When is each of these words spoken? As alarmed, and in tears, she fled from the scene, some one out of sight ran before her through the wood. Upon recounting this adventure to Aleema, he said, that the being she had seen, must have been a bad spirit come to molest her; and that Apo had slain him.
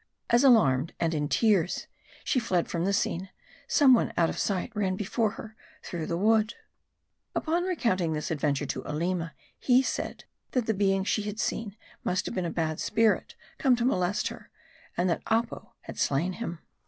As 0.31 0.43
alarmed, 0.43 0.93
and 0.99 1.13
in 1.13 1.27
tears, 1.29 1.85
she 2.23 2.39
fled 2.39 2.67
from 2.67 2.85
the 2.85 2.91
scene, 2.91 3.29
some 3.67 3.93
one 3.93 4.11
out 4.17 4.31
of 4.31 4.39
sight 4.39 4.71
ran 4.75 4.95
before 4.95 5.29
her 5.33 5.55
through 5.83 6.07
the 6.07 6.17
wood. 6.17 6.55
Upon 7.35 7.65
recounting 7.65 8.13
this 8.13 8.31
adventure 8.31 8.65
to 8.65 8.81
Aleema, 8.83 9.33
he 9.59 9.83
said, 9.83 10.23
that 10.53 10.65
the 10.65 10.73
being 10.73 11.03
she 11.03 11.21
had 11.21 11.39
seen, 11.39 11.75
must 12.03 12.25
have 12.25 12.33
been 12.33 12.45
a 12.45 12.49
bad 12.49 12.79
spirit 12.79 13.35
come 13.59 13.75
to 13.75 13.85
molest 13.85 14.29
her; 14.29 14.49
and 14.97 15.07
that 15.07 15.21
Apo 15.27 15.75
had 15.81 15.99
slain 15.99 16.33
him. 16.33 16.57